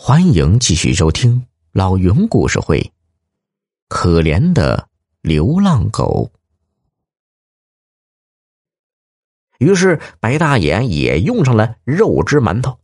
[0.00, 2.92] 欢迎继续收听老云故事会。
[3.88, 4.88] 可怜的
[5.22, 6.30] 流浪狗。
[9.58, 12.78] 于是白大眼也用上了肉汁馒头。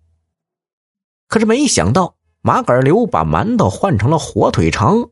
[1.29, 5.09] 可是没想到马杆刘把馒头换成了火腿肠。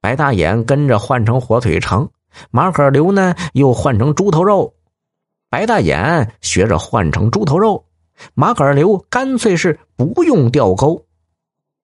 [0.00, 2.10] 白大眼跟着换成火腿肠，
[2.50, 4.74] 马杆刘呢又换成猪头肉。
[5.48, 7.86] 白大眼学着换成猪头肉。
[8.34, 11.06] 马杆刘干脆是不用吊钩，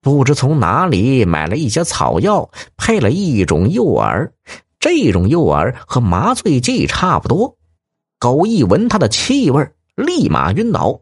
[0.00, 4.31] 不知从哪里买了一些草药，配了一种诱饵。
[4.79, 7.57] 这种诱饵和麻醉剂差不多，
[8.18, 11.00] 狗一闻它的气味，立马晕倒。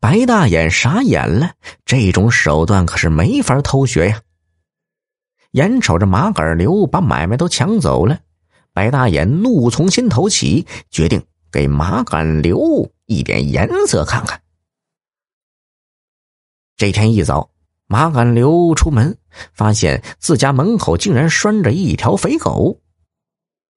[0.00, 1.52] 白大眼傻眼了，
[1.84, 4.22] 这种手段可是没法偷学呀。
[5.52, 8.18] 眼瞅着马杆刘把买卖都抢走了，
[8.72, 11.22] 白大眼怒从心头起，决定
[11.52, 12.90] 给马杆留。
[13.06, 14.40] 一点颜色看看。
[16.78, 17.50] 这天一早，
[17.86, 19.18] 马杆留出门，
[19.52, 22.80] 发现自家门口竟然拴着一条肥狗。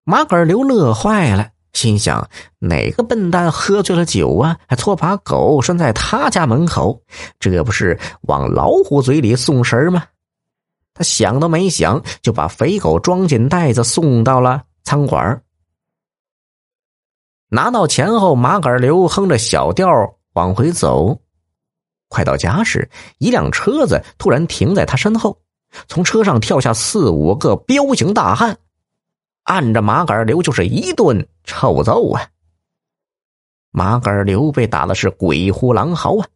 [0.05, 7.03] 马杆刘乐坏了，心想：哪个笨蛋喝醉了酒啊，还错把狗拴在他家门口？
[7.37, 10.05] 这不是往老虎嘴里送食吗？
[10.93, 15.43] 他想都没想，就把肥狗装进袋子，送到了餐馆。
[17.55, 19.87] 拿到钱后，马杆刘哼着小调
[20.33, 21.17] 往回走。
[22.09, 25.39] 快到家时，一辆车子突然停在他身后，
[25.87, 28.57] 从车上跳下四五个彪形大汉，
[29.43, 32.27] 按着马杆刘就是一顿臭揍啊！
[33.71, 36.27] 马杆刘被打的是鬼呼狼嚎啊！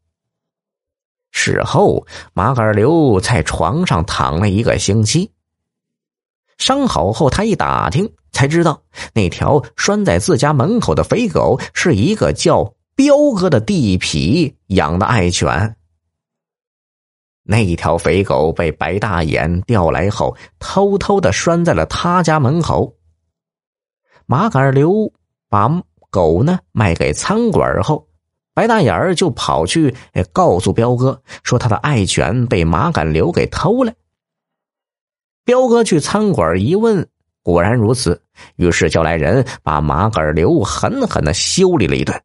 [1.31, 5.29] 事后，马杆刘在床上躺了一个星期。
[6.57, 8.09] 伤好后，他一打听。
[8.39, 15.75] 才知道那条拴在自家门口的肥狗是一个叫彪哥的地痞养的爱犬。
[17.43, 22.95] 那条肥狗被白大眼调来后，偷偷的拴在了他家门口。
[24.25, 25.11] 马杆刘
[25.49, 28.07] 把狗呢卖给餐馆后，
[28.53, 29.93] 白大眼儿就跑去
[30.31, 33.91] 告诉彪哥，说他的爱犬被马杆刘给偷了。
[35.43, 37.09] 彪哥去餐馆一问。
[37.41, 38.21] 果然如此，
[38.57, 42.21] 于是叫来人把马杆刘狠狠的修理了一顿。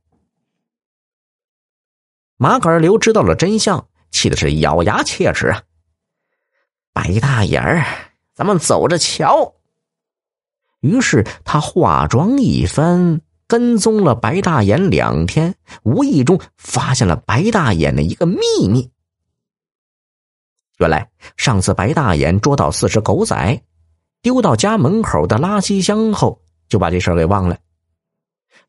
[2.36, 5.62] 马杆刘知道了真相，气的是咬牙切齿啊！
[6.92, 7.84] 白大眼儿，
[8.34, 9.54] 咱们走着瞧。
[10.80, 15.54] 于是他化妆一番，跟踪了白大眼两天，
[15.84, 18.38] 无意中发现了白大眼的一个秘
[18.68, 18.90] 密。
[20.78, 23.62] 原来上次白大眼捉到四只狗仔。
[24.24, 27.58] 丢到家门口的垃圾箱后，就把这事儿给忘了。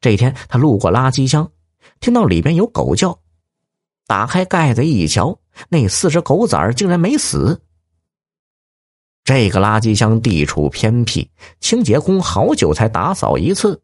[0.01, 1.49] 这天，他路过垃圾箱，
[2.01, 3.17] 听到里边有狗叫，
[4.05, 5.39] 打开盖子一瞧，
[5.69, 7.61] 那四只狗崽儿竟然没死。
[9.23, 13.81] 这个垃圾箱地处偏僻，清洁工好久才打扫一次，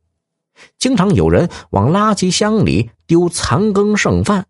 [0.78, 4.46] 经常有人往垃圾箱里丢残羹剩饭，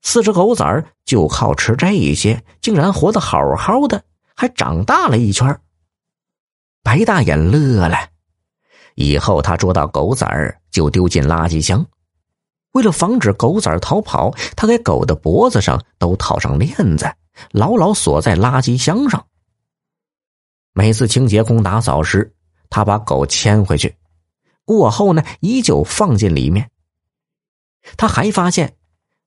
[0.00, 4.02] 四只狗崽儿就靠吃这些，竟然活得好好的，
[4.34, 5.60] 还长大了一圈
[6.82, 7.96] 白大眼乐了，
[8.96, 11.86] 以后他捉到狗崽儿就丢进垃圾箱。
[12.72, 17.12] 为了防止狗崽儿逃跑，他给狗的脖子上都套上链子，
[17.50, 19.26] 牢牢锁在垃圾箱上。
[20.72, 22.34] 每次清洁工打扫时，
[22.70, 23.94] 他把狗牵回去，
[24.64, 26.70] 过后呢，依旧放进里面。
[27.96, 28.74] 他还发现，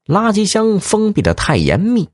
[0.05, 2.09] 垃圾箱封闭的太严密，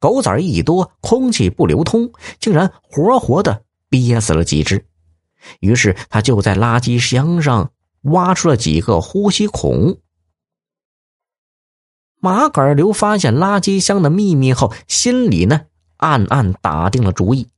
[0.00, 3.65] 狗崽儿一多，空气不流通，竟然活活的。
[3.96, 4.84] 憋死了几只，
[5.60, 9.98] 于是他就在垃圾箱上挖出了几个呼吸孔。
[12.20, 15.62] 马杆刘发现垃圾箱的秘密后，心里呢
[15.96, 17.48] 暗暗打定了主意。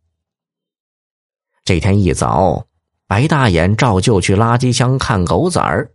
[1.64, 2.66] 这天一早，
[3.08, 5.90] 白大眼照旧去垃圾箱看狗崽儿，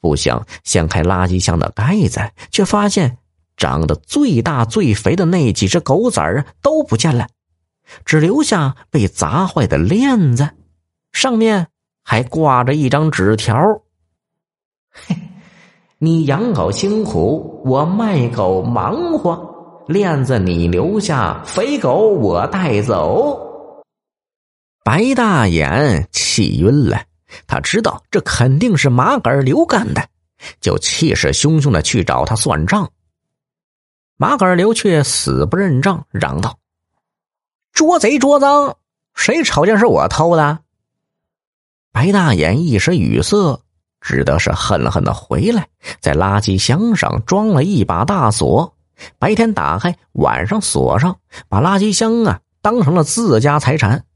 [0.00, 2.20] 不想掀开垃圾箱的盖子，
[2.50, 3.18] 却发现
[3.56, 7.26] 长得最大最肥的那几只狗崽儿都不见了。
[8.04, 10.48] 只留下被砸坏的链子，
[11.12, 11.68] 上面
[12.02, 13.56] 还挂着一张纸条
[14.90, 15.16] ：“嘿，
[15.98, 19.54] 你养狗辛苦，我卖狗忙活。
[19.88, 23.40] 链子你留下，肥狗我带走。”
[24.82, 27.02] 白大眼气晕了，
[27.46, 30.08] 他知道这肯定是马杆刘干的，
[30.60, 32.88] 就气势汹汹的去找他算账。
[34.16, 36.56] 马杆刘却死不认账，嚷道。
[37.76, 38.74] 捉贼捉赃，
[39.12, 40.60] 谁瞅见是我偷的？
[41.92, 43.60] 白大眼一时语塞，
[44.00, 45.68] 只得是恨恨的回来，
[46.00, 48.74] 在垃圾箱上装了一把大锁，
[49.18, 51.18] 白天打开，晚上锁上，
[51.50, 54.06] 把垃圾箱啊当成了自家财产。